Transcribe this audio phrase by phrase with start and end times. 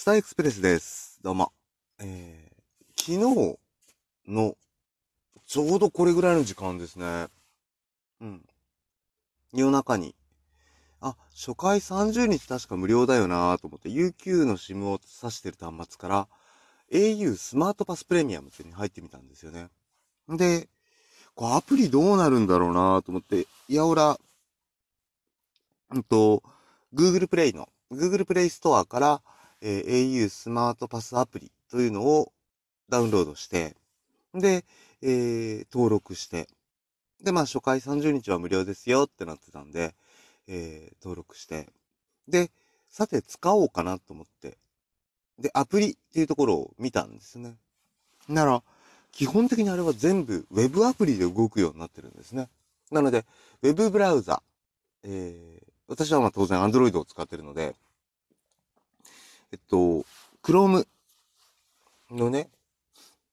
[0.00, 1.18] スターエクスプレスです。
[1.22, 1.52] どうも。
[1.98, 3.58] えー、昨日
[4.26, 4.56] の、
[5.46, 7.26] ちょうどこれぐらいの時間ですね。
[8.22, 8.42] うん。
[9.52, 10.14] 夜中に、
[11.02, 16.28] あ、初回30日確か無料だよなと思って、UQ の SIM を挿してる端末から、
[16.90, 19.68] au スマートパスプレミアムってに入ってみたんですよね。
[20.30, 20.70] で、
[21.34, 24.18] こうアプリどうなるんだろうなと思って、いやおら、
[25.90, 26.42] うんと、
[26.94, 29.22] Google Play の、Google Play Store から、
[29.62, 32.32] えー au スマートパスアプリというのを
[32.88, 33.76] ダウンロードして、
[34.34, 34.64] で、
[35.02, 36.48] えー登録して、
[37.22, 39.94] で、まあ初回30日は無料ですよってなってたんで、
[40.48, 41.68] えー登録して、
[42.28, 42.50] で、
[42.88, 44.56] さて使おうかなと思って、
[45.38, 47.56] で、アプリっていうところを見たんですね。
[48.28, 48.62] なら、
[49.12, 52.48] 基本的にあれは全部 Web アプリで動くようになってるんですね。
[52.90, 53.24] なので、
[53.62, 54.42] Web ブラウザ、
[55.02, 57.74] えー私はまあ当然 Android を使ってるので、
[59.52, 60.04] えっと、
[60.42, 60.86] Chrome
[62.10, 62.50] のね、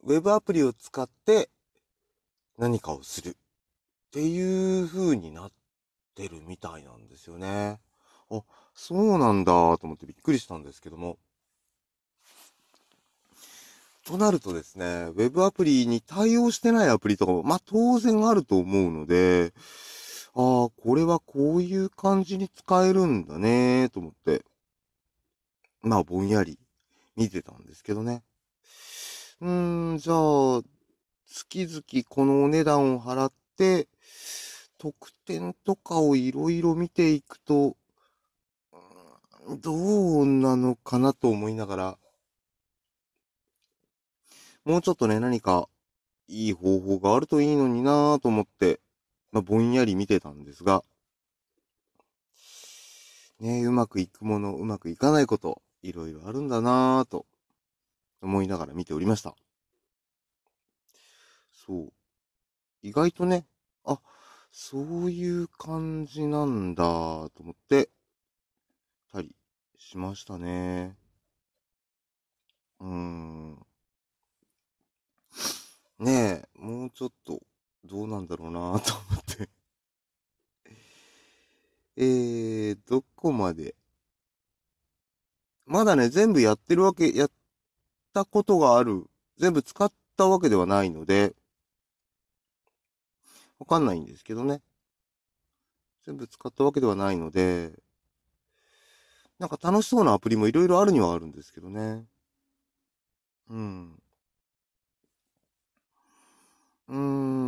[0.03, 1.49] ウェブアプリを使って
[2.57, 3.33] 何かをするっ
[4.11, 5.51] ていう風になっ
[6.15, 7.79] てるみたいなんですよね。
[8.31, 8.41] あ、
[8.73, 11.17] そうなんだと思ってびっくりしたんですけども。
[14.05, 19.53] となるとですね、ウェブアプリに対応してないアプリとかも、まあ当然あると思うので、
[20.33, 24.45] ああ、これはこういう感じに使えるんだねと思って、
[25.81, 26.59] まあぼんやり
[27.15, 28.23] 見てたんですけどね。
[29.41, 30.61] うーん、じゃあ、
[31.27, 33.87] 月々このお値段を払って、
[34.77, 37.75] 特典とかをいろいろ見ていくと、
[39.59, 41.97] どうなのかなと思いながら、
[44.65, 45.69] もうちょっとね、何か
[46.27, 48.81] いい方法があるといいのになぁと思って、
[49.31, 50.83] まあ、ぼんやり見てたんですが、
[53.39, 57.25] ねうまくいくもの、うまくいかないこと、いろいろあるんだなぁと
[58.21, 59.35] 思いながら見ておりました。
[61.51, 61.93] そう。
[62.81, 63.45] 意外とね、
[63.83, 63.99] あ、
[64.51, 67.89] そういう感じなんだと思って、
[69.11, 69.35] たり
[69.77, 70.97] しましたね。
[72.79, 73.65] うーん。
[75.99, 77.41] ねえ、もうちょっと、
[77.83, 79.49] どうなんだろうなと思って。
[81.95, 82.46] えー、
[82.87, 83.75] どこまで？
[85.65, 87.31] まだね、全部やってるわけ、やっ
[88.13, 89.05] たことがある。
[89.37, 91.35] 全部使ったわけではないので、
[93.59, 94.61] わかんないんですけどね。
[96.05, 97.73] 全部使ったわけではないので、
[99.39, 102.05] なんか楽しそうなアプリもいろいろあるにはあるんですけどね。
[103.49, 104.01] うん。
[106.87, 106.97] うー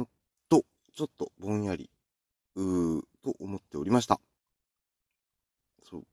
[0.02, 0.08] ん
[0.50, 0.64] と、
[0.94, 1.90] ちょっとぼんやり、
[2.56, 4.20] うー、と思っておりました。
[5.84, 6.04] そう。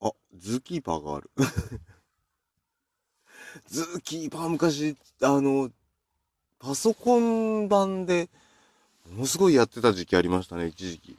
[0.00, 1.30] あ、ズーキーパーがある。
[3.66, 5.70] ズーキーパー昔、あの、
[6.58, 8.28] パソコン版で、
[9.10, 11.18] ものすごいやってた時期ありましたね、一時期。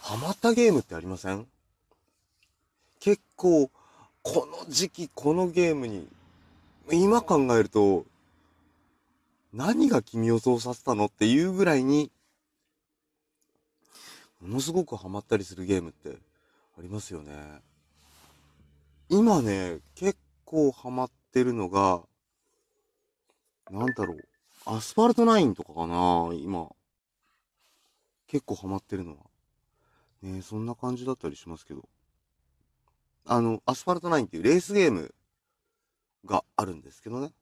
[0.00, 1.46] ハマったゲームってありません？
[3.00, 3.70] 結構、
[4.22, 6.08] この時期、このゲームに、
[6.90, 8.06] 今考えると、
[9.52, 12.10] 何が君をそうさせたのっていうぐらいに、
[14.40, 16.18] ものすごくハマったりするゲームって
[16.78, 17.60] ありますよね。
[19.10, 22.02] 今ね、結構ハマってるのが、
[23.70, 24.18] なんだろう、
[24.66, 26.68] アスファルト9とかかな今。
[28.26, 29.16] 結構ハマってるのは。
[30.20, 31.88] ねそんな感じだったりしますけど。
[33.24, 35.14] あの、アスファルト9っていうレースゲーム
[36.26, 37.32] があるんですけどね。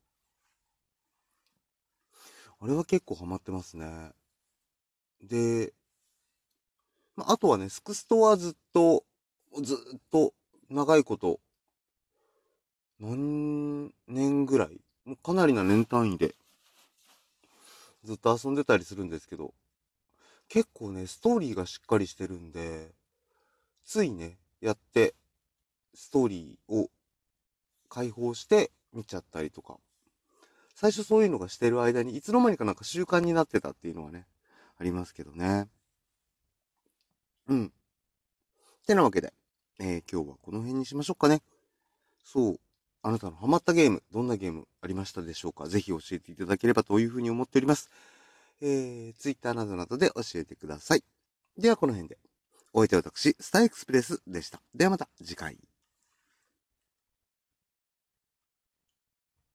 [2.60, 4.12] あれは結構ハマってますね。
[5.20, 5.72] で、
[7.16, 9.04] まああとはね、スクストはずっと、
[9.62, 10.32] ずっと
[10.70, 11.40] 長いこと、
[13.00, 14.80] 何年ぐらい？
[15.04, 16.34] もうかなりな年単位で、
[18.04, 19.54] ずっと遊んでたりするんですけど、
[20.48, 22.92] 結構ね、ストーリーがしっかりしてるんで、
[23.84, 25.14] ついね、やって、
[25.94, 26.90] ストーリーを
[27.88, 29.76] 解放して見ちゃったりとか、
[30.74, 34.26] 最初そういうのがしてる間に、いつの間にかなんか習慣になってたっていうのはね、
[34.78, 35.68] ありますけどね。
[37.48, 37.72] うん。
[38.86, 39.32] てなわけで、
[39.78, 41.42] えー今日はこの辺にしましょうかね。
[42.24, 42.60] そう。
[43.06, 45.68] あなたのハマったゲーム、どんなゲームありましたでしょうか？
[45.68, 47.88] ぜひ教えていただければというふうに思っております。
[48.60, 51.04] えー、Twitter などなどで教えてください。
[51.56, 52.18] ではこの辺で。
[52.72, 54.60] お相手は私、スターエクスプレスでした。
[54.74, 55.56] ではまた次回。